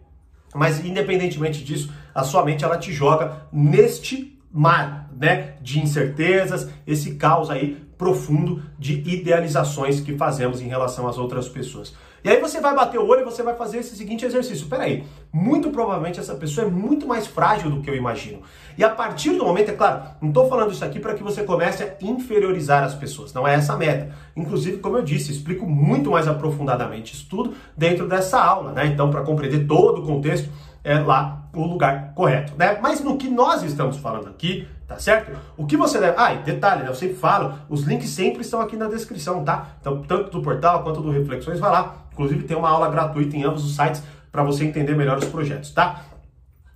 mas 0.54 0.84
independentemente 0.84 1.64
disso, 1.64 1.92
a 2.14 2.22
sua 2.22 2.44
mente 2.44 2.64
ela 2.64 2.78
te 2.78 2.92
joga 2.92 3.46
neste 3.52 4.38
mar, 4.52 5.10
né, 5.18 5.54
de 5.62 5.80
incertezas, 5.80 6.68
esse 6.86 7.14
caos 7.14 7.50
aí 7.50 7.82
profundo 7.96 8.62
de 8.78 8.94
idealizações 8.94 10.00
que 10.00 10.16
fazemos 10.16 10.60
em 10.60 10.68
relação 10.68 11.06
às 11.06 11.18
outras 11.18 11.48
pessoas. 11.48 11.94
E 12.24 12.28
aí 12.28 12.40
você 12.40 12.60
vai 12.60 12.74
bater 12.74 12.98
o 12.98 13.06
olho 13.06 13.22
e 13.22 13.24
você 13.24 13.42
vai 13.42 13.54
fazer 13.54 13.78
esse 13.78 13.96
seguinte 13.96 14.24
exercício. 14.24 14.68
Peraí, 14.68 15.04
muito 15.32 15.70
provavelmente 15.70 16.20
essa 16.20 16.34
pessoa 16.34 16.66
é 16.66 16.70
muito 16.70 17.06
mais 17.06 17.26
frágil 17.26 17.68
do 17.68 17.80
que 17.80 17.90
eu 17.90 17.96
imagino. 17.96 18.42
E 18.78 18.84
a 18.84 18.90
partir 18.90 19.30
do 19.30 19.44
momento, 19.44 19.70
é 19.70 19.74
claro, 19.74 20.02
não 20.20 20.28
estou 20.28 20.48
falando 20.48 20.72
isso 20.72 20.84
aqui 20.84 21.00
para 21.00 21.14
que 21.14 21.22
você 21.22 21.42
comece 21.42 21.82
a 21.82 21.96
inferiorizar 22.00 22.84
as 22.84 22.94
pessoas. 22.94 23.32
Não 23.32 23.46
é 23.46 23.54
essa 23.54 23.72
a 23.72 23.76
meta. 23.76 24.14
Inclusive, 24.36 24.78
como 24.78 24.96
eu 24.96 25.02
disse, 25.02 25.32
explico 25.32 25.66
muito 25.66 26.10
mais 26.10 26.28
aprofundadamente 26.28 27.14
isso 27.14 27.26
tudo 27.28 27.54
dentro 27.76 28.06
dessa 28.06 28.40
aula, 28.40 28.72
né? 28.72 28.86
Então, 28.86 29.10
para 29.10 29.22
compreender 29.22 29.66
todo 29.66 30.02
o 30.02 30.06
contexto, 30.06 30.48
é 30.84 30.98
lá 30.98 31.48
o 31.54 31.64
lugar 31.64 32.12
correto, 32.14 32.54
né? 32.56 32.78
Mas 32.80 33.02
no 33.02 33.16
que 33.16 33.28
nós 33.28 33.62
estamos 33.62 33.96
falando 33.98 34.28
aqui, 34.28 34.66
tá 34.86 34.98
certo? 34.98 35.32
O 35.56 35.66
que 35.66 35.76
você 35.76 35.98
deve. 35.98 36.14
Ah, 36.16 36.34
e 36.34 36.38
detalhe, 36.38 36.82
né? 36.82 36.88
Eu 36.88 36.94
sempre 36.94 37.16
falo, 37.16 37.54
os 37.68 37.82
links 37.82 38.10
sempre 38.10 38.42
estão 38.42 38.60
aqui 38.60 38.76
na 38.76 38.88
descrição, 38.88 39.44
tá? 39.44 39.68
Então, 39.80 40.02
tanto 40.02 40.30
do 40.30 40.42
portal 40.42 40.82
quanto 40.82 41.00
do 41.00 41.10
Reflexões, 41.10 41.60
vai 41.60 41.70
lá. 41.70 42.01
Inclusive, 42.12 42.44
tem 42.44 42.56
uma 42.56 42.68
aula 42.68 42.90
gratuita 42.90 43.36
em 43.36 43.44
ambos 43.44 43.64
os 43.64 43.74
sites 43.74 44.02
para 44.30 44.42
você 44.42 44.64
entender 44.64 44.94
melhor 44.94 45.18
os 45.18 45.24
projetos, 45.26 45.72
tá? 45.72 46.04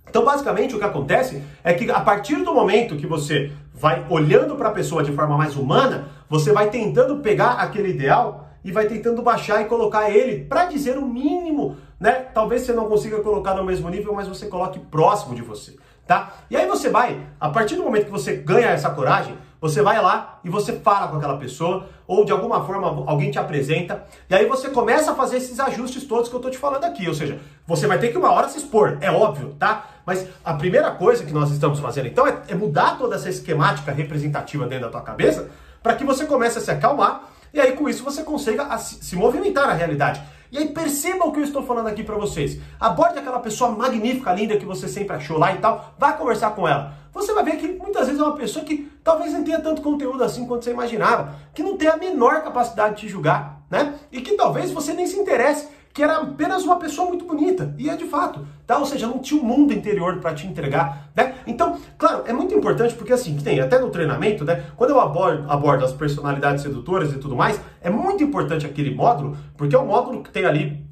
Então, 0.09 0.23
basicamente, 0.23 0.75
o 0.75 0.79
que 0.79 0.85
acontece 0.85 1.43
é 1.63 1.73
que 1.73 1.89
a 1.91 1.99
partir 1.99 2.37
do 2.37 2.53
momento 2.53 2.95
que 2.95 3.05
você 3.05 3.51
vai 3.73 4.05
olhando 4.09 4.55
para 4.55 4.69
a 4.69 4.71
pessoa 4.71 5.03
de 5.03 5.11
forma 5.11 5.37
mais 5.37 5.55
humana, 5.55 6.07
você 6.29 6.51
vai 6.51 6.69
tentando 6.69 7.17
pegar 7.17 7.53
aquele 7.53 7.89
ideal 7.89 8.49
e 8.63 8.71
vai 8.71 8.87
tentando 8.87 9.21
baixar 9.21 9.61
e 9.61 9.65
colocar 9.65 10.09
ele 10.09 10.45
para 10.45 10.65
dizer 10.65 10.97
o 10.97 11.05
mínimo, 11.05 11.77
né? 11.99 12.11
Talvez 12.33 12.63
você 12.63 12.73
não 12.73 12.85
consiga 12.85 13.19
colocar 13.21 13.53
no 13.53 13.63
mesmo 13.63 13.89
nível, 13.89 14.13
mas 14.13 14.27
você 14.27 14.47
coloque 14.47 14.79
próximo 14.79 15.35
de 15.35 15.41
você 15.41 15.75
tá? 16.07 16.33
E 16.49 16.55
aí 16.55 16.65
você 16.65 16.89
vai, 16.89 17.19
a 17.39 17.49
partir 17.49 17.75
do 17.75 17.83
momento 17.83 18.05
que 18.05 18.11
você 18.11 18.37
ganha 18.37 18.69
essa 18.69 18.89
coragem, 18.89 19.37
você 19.59 19.81
vai 19.81 20.01
lá 20.01 20.39
e 20.43 20.49
você 20.49 20.73
fala 20.73 21.07
com 21.07 21.17
aquela 21.17 21.37
pessoa, 21.37 21.87
ou 22.05 22.23
de 22.23 22.31
alguma 22.31 22.65
forma 22.65 22.87
alguém 23.07 23.31
te 23.31 23.39
apresenta, 23.39 24.05
e 24.29 24.35
aí 24.35 24.45
você 24.45 24.69
começa 24.69 25.11
a 25.11 25.15
fazer 25.15 25.37
esses 25.37 25.59
ajustes 25.59 26.05
todos 26.05 26.29
que 26.29 26.35
eu 26.35 26.39
tô 26.39 26.49
te 26.49 26.57
falando 26.57 26.83
aqui. 26.83 27.07
Ou 27.07 27.13
seja, 27.13 27.39
você 27.65 27.87
vai 27.87 27.99
ter 27.99 28.09
que 28.09 28.17
uma 28.17 28.31
hora 28.31 28.47
se 28.49 28.57
expor, 28.57 28.97
é 29.01 29.11
óbvio, 29.11 29.55
tá? 29.59 29.87
Mas 30.05 30.27
a 30.43 30.53
primeira 30.53 30.91
coisa 30.91 31.25
que 31.25 31.33
nós 31.33 31.51
estamos 31.51 31.79
fazendo 31.79 32.07
então 32.07 32.25
é, 32.25 32.37
é 32.47 32.55
mudar 32.55 32.97
toda 32.97 33.15
essa 33.15 33.29
esquemática 33.29 33.91
representativa 33.91 34.65
dentro 34.65 34.85
da 34.85 34.91
tua 34.91 35.01
cabeça 35.01 35.49
para 35.83 35.95
que 35.95 36.03
você 36.03 36.25
comece 36.25 36.57
a 36.57 36.61
se 36.61 36.71
acalmar 36.71 37.23
e 37.53 37.59
aí 37.59 37.73
com 37.73 37.87
isso 37.87 38.03
você 38.03 38.23
consiga 38.23 38.77
se 38.77 39.15
movimentar 39.15 39.67
na 39.67 39.73
realidade. 39.73 40.21
E 40.51 40.57
aí 40.57 40.69
perceba 40.69 41.25
o 41.25 41.31
que 41.31 41.39
eu 41.39 41.43
estou 41.43 41.63
falando 41.63 41.87
aqui 41.87 42.03
para 42.03 42.15
vocês. 42.15 42.59
Aborde 42.79 43.19
aquela 43.19 43.39
pessoa 43.39 43.71
magnífica, 43.71 44.31
linda 44.33 44.57
que 44.57 44.65
você 44.65 44.87
sempre 44.87 45.15
achou 45.15 45.37
lá 45.37 45.53
e 45.53 45.57
tal, 45.57 45.93
vá 45.97 46.13
conversar 46.13 46.51
com 46.51 46.67
ela. 46.67 46.93
Você 47.13 47.33
vai 47.33 47.43
ver 47.43 47.57
que 47.57 47.67
muitas 47.67 48.07
vezes 48.07 48.21
é 48.21 48.23
uma 48.23 48.35
pessoa 48.35 48.63
que 48.63 48.89
talvez 49.03 49.33
não 49.33 49.43
tenha 49.43 49.59
tanto 49.59 49.81
conteúdo 49.81 50.23
assim 50.23 50.45
quanto 50.45 50.63
você 50.63 50.71
imaginava, 50.71 51.35
que 51.53 51.63
não 51.63 51.75
tem 51.75 51.89
a 51.89 51.97
menor 51.97 52.43
capacidade 52.43 52.95
de 52.95 53.01
te 53.01 53.07
julgar, 53.09 53.61
né? 53.69 53.95
E 54.11 54.21
que 54.21 54.35
talvez 54.35 54.71
você 54.71 54.93
nem 54.93 55.07
se 55.07 55.17
interesse 55.17 55.67
que 55.97 56.03
era 56.03 56.17
apenas 56.17 56.63
uma 56.63 56.75
pessoa 56.75 57.07
muito 57.07 57.25
bonita. 57.25 57.73
E 57.75 57.89
é 57.89 57.95
de 57.95 58.05
fato, 58.05 58.47
tá? 58.67 58.77
Ou 58.77 58.85
seja, 58.85 59.07
não 59.07 59.17
tinha 59.17 59.41
um 59.41 59.43
mundo 59.43 59.73
interior 59.73 60.19
para 60.19 60.35
te 60.35 60.45
entregar, 60.45 61.09
né? 61.15 61.26
Então, 61.47 61.77
claro, 61.97 62.23
é 62.25 62.33
muito 62.33 62.53
importante 62.53 62.93
porque 62.95 63.13
assim, 63.13 63.37
tem 63.37 63.59
até 63.59 63.79
no 63.79 63.89
treinamento, 63.89 64.43
né? 64.43 64.63
Quando 64.75 64.91
eu 64.91 64.99
abordo, 64.99 65.49
abordo 65.49 65.85
as 65.85 65.93
personalidades 65.93 66.63
sedutoras 66.63 67.13
e 67.13 67.17
tudo 67.17 67.35
mais, 67.35 67.59
é 67.81 67.89
muito 67.89 68.23
importante 68.23 68.65
aquele 68.65 68.93
módulo, 68.93 69.37
porque 69.55 69.75
é 69.75 69.79
um 69.79 69.85
módulo 69.85 70.21
que 70.21 70.29
tem 70.29 70.45
ali 70.45 70.86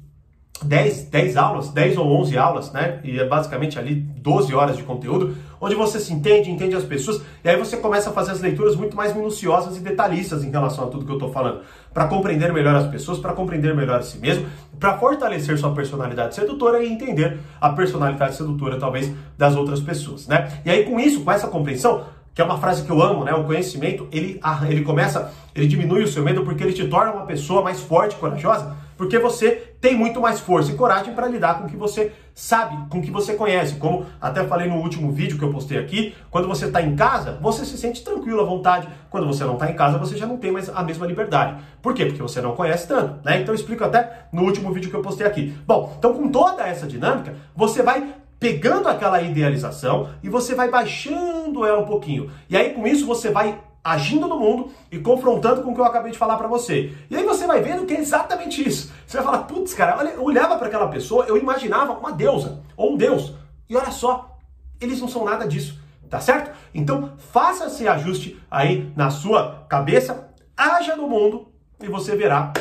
10, 0.62 1.04
10 1.04 1.36
aulas, 1.36 1.68
10 1.68 1.98
ou 1.98 2.06
11 2.20 2.38
aulas, 2.38 2.72
né? 2.72 3.00
E 3.04 3.18
é 3.18 3.24
basicamente 3.26 3.78
ali 3.78 3.94
12 3.94 4.54
horas 4.54 4.76
de 4.76 4.82
conteúdo, 4.82 5.36
onde 5.60 5.74
você 5.74 6.00
se 6.00 6.12
entende, 6.12 6.50
entende 6.50 6.74
as 6.74 6.84
pessoas, 6.84 7.20
e 7.44 7.48
aí 7.48 7.56
você 7.56 7.76
começa 7.76 8.10
a 8.10 8.12
fazer 8.12 8.32
as 8.32 8.40
leituras 8.40 8.74
muito 8.74 8.96
mais 8.96 9.14
minuciosas 9.14 9.76
e 9.76 9.80
detalhistas 9.80 10.44
em 10.44 10.50
relação 10.50 10.84
a 10.84 10.86
tudo 10.88 11.04
que 11.04 11.10
eu 11.10 11.16
estou 11.16 11.30
falando, 11.30 11.60
para 11.92 12.06
compreender 12.06 12.52
melhor 12.52 12.74
as 12.74 12.86
pessoas, 12.86 13.18
para 13.18 13.32
compreender 13.32 13.74
melhor 13.74 13.98
a 13.98 14.02
si 14.02 14.18
mesmo, 14.18 14.46
para 14.78 14.96
fortalecer 14.98 15.58
sua 15.58 15.74
personalidade 15.74 16.34
sedutora 16.34 16.82
e 16.82 16.90
entender 16.90 17.38
a 17.60 17.70
personalidade 17.70 18.36
sedutora, 18.36 18.78
talvez, 18.78 19.12
das 19.36 19.56
outras 19.56 19.80
pessoas, 19.80 20.26
né? 20.26 20.60
E 20.64 20.70
aí, 20.70 20.84
com 20.84 20.98
isso, 20.98 21.22
com 21.22 21.32
essa 21.32 21.48
compreensão, 21.48 22.04
que 22.34 22.42
é 22.42 22.44
uma 22.44 22.58
frase 22.58 22.82
que 22.82 22.90
eu 22.90 23.02
amo, 23.02 23.24
né? 23.24 23.32
O 23.32 23.44
conhecimento, 23.44 24.06
ele, 24.12 24.38
ele 24.68 24.82
começa, 24.82 25.32
ele 25.54 25.66
diminui 25.66 26.02
o 26.02 26.08
seu 26.08 26.22
medo 26.22 26.44
porque 26.44 26.62
ele 26.62 26.74
te 26.74 26.86
torna 26.86 27.12
uma 27.12 27.24
pessoa 27.24 27.62
mais 27.62 27.80
forte 27.80 28.14
corajosa, 28.16 28.76
porque 28.96 29.18
você 29.18 29.65
tem 29.80 29.96
muito 29.96 30.20
mais 30.20 30.40
força 30.40 30.72
e 30.72 30.74
coragem 30.74 31.14
para 31.14 31.28
lidar 31.28 31.58
com 31.58 31.64
o 31.64 31.68
que 31.68 31.76
você 31.76 32.12
sabe, 32.34 32.76
com 32.90 32.98
o 32.98 33.02
que 33.02 33.10
você 33.10 33.34
conhece. 33.34 33.76
Como 33.76 34.06
até 34.20 34.44
falei 34.44 34.68
no 34.68 34.76
último 34.76 35.10
vídeo 35.10 35.38
que 35.38 35.44
eu 35.44 35.52
postei 35.52 35.78
aqui, 35.78 36.14
quando 36.30 36.48
você 36.48 36.66
está 36.66 36.82
em 36.82 36.94
casa, 36.94 37.38
você 37.40 37.64
se 37.64 37.78
sente 37.78 38.04
tranquilo 38.04 38.40
à 38.40 38.44
vontade. 38.44 38.88
Quando 39.10 39.26
você 39.26 39.44
não 39.44 39.54
está 39.54 39.70
em 39.70 39.74
casa, 39.74 39.98
você 39.98 40.16
já 40.16 40.26
não 40.26 40.36
tem 40.36 40.50
mais 40.50 40.68
a 40.68 40.82
mesma 40.82 41.06
liberdade. 41.06 41.56
Por 41.80 41.94
quê? 41.94 42.06
Porque 42.06 42.22
você 42.22 42.40
não 42.40 42.54
conhece 42.54 42.88
tanto, 42.88 43.24
né? 43.24 43.40
Então 43.40 43.54
eu 43.54 43.58
explico 43.58 43.84
até 43.84 44.26
no 44.32 44.42
último 44.42 44.72
vídeo 44.72 44.90
que 44.90 44.96
eu 44.96 45.02
postei 45.02 45.26
aqui. 45.26 45.56
Bom, 45.66 45.94
então 45.98 46.12
com 46.14 46.28
toda 46.30 46.66
essa 46.66 46.86
dinâmica, 46.86 47.34
você 47.54 47.82
vai 47.82 48.14
pegando 48.38 48.88
aquela 48.88 49.22
idealização 49.22 50.10
e 50.22 50.28
você 50.28 50.54
vai 50.54 50.68
baixando 50.68 51.64
ela 51.64 51.80
um 51.80 51.86
pouquinho. 51.86 52.30
E 52.50 52.56
aí 52.56 52.70
com 52.70 52.86
isso 52.86 53.06
você 53.06 53.30
vai 53.30 53.58
agindo 53.86 54.26
no 54.26 54.38
mundo 54.38 54.72
e 54.90 54.98
confrontando 54.98 55.62
com 55.62 55.70
o 55.70 55.74
que 55.74 55.80
eu 55.80 55.84
acabei 55.84 56.10
de 56.10 56.18
falar 56.18 56.36
para 56.36 56.48
você. 56.48 56.92
E 57.08 57.14
aí 57.14 57.22
você 57.22 57.46
vai 57.46 57.62
vendo 57.62 57.86
que 57.86 57.94
é 57.94 58.00
exatamente 58.00 58.66
isso. 58.66 58.92
Você 59.06 59.16
vai 59.18 59.24
falar, 59.24 59.44
putz, 59.44 59.74
cara, 59.74 59.96
olha, 59.96 60.08
eu 60.08 60.24
olhava 60.24 60.58
para 60.58 60.66
aquela 60.66 60.88
pessoa, 60.88 61.24
eu 61.26 61.36
imaginava 61.36 61.92
uma 61.92 62.10
deusa 62.10 62.62
ou 62.76 62.94
um 62.94 62.96
deus. 62.96 63.32
E 63.68 63.76
olha 63.76 63.92
só, 63.92 64.38
eles 64.80 65.00
não 65.00 65.06
são 65.06 65.24
nada 65.24 65.46
disso, 65.46 65.78
tá 66.10 66.18
certo? 66.18 66.50
Então, 66.74 67.12
faça 67.30 67.66
esse 67.66 67.86
ajuste 67.86 68.40
aí 68.50 68.92
na 68.96 69.08
sua 69.08 69.64
cabeça, 69.68 70.30
haja 70.56 70.96
no 70.96 71.08
mundo 71.08 71.46
e 71.80 71.86
você 71.86 72.16
verá 72.16 72.52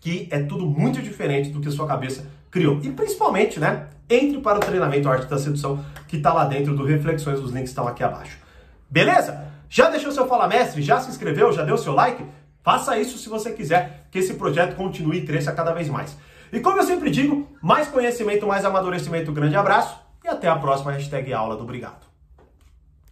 que 0.00 0.28
é 0.30 0.42
tudo 0.42 0.66
muito 0.66 1.02
diferente 1.02 1.50
do 1.50 1.60
que 1.60 1.68
a 1.68 1.72
sua 1.72 1.86
cabeça 1.86 2.26
criou. 2.50 2.78
E 2.82 2.90
principalmente, 2.90 3.60
né, 3.60 3.88
entre 4.08 4.38
para 4.38 4.58
o 4.58 4.60
treinamento 4.60 5.08
Arte 5.10 5.26
da 5.26 5.38
Sedução, 5.38 5.84
que 6.08 6.16
está 6.16 6.32
lá 6.32 6.46
dentro 6.46 6.74
do 6.74 6.84
Reflexões, 6.84 7.38
os 7.40 7.52
links 7.52 7.70
estão 7.70 7.86
aqui 7.86 8.02
abaixo. 8.02 8.38
Beleza? 8.88 9.53
Já 9.74 9.90
deixou 9.90 10.12
seu 10.12 10.28
Fala 10.28 10.46
Mestre? 10.46 10.80
Já 10.82 11.00
se 11.00 11.10
inscreveu? 11.10 11.52
Já 11.52 11.64
deu 11.64 11.76
seu 11.76 11.92
like? 11.92 12.24
Faça 12.62 12.96
isso 12.96 13.18
se 13.18 13.28
você 13.28 13.50
quiser 13.50 14.06
que 14.08 14.20
esse 14.20 14.34
projeto 14.34 14.76
continue 14.76 15.18
e 15.18 15.26
cresça 15.26 15.50
cada 15.50 15.72
vez 15.72 15.88
mais. 15.88 16.16
E 16.52 16.60
como 16.60 16.78
eu 16.78 16.84
sempre 16.84 17.10
digo, 17.10 17.48
mais 17.60 17.88
conhecimento, 17.88 18.46
mais 18.46 18.64
amadurecimento. 18.64 19.32
Grande 19.32 19.56
abraço 19.56 19.98
e 20.22 20.28
até 20.28 20.46
a 20.46 20.54
próxima 20.54 20.92
hashtag 20.92 21.32
aula 21.32 21.56
do 21.56 21.64
Obrigado. 21.64 22.03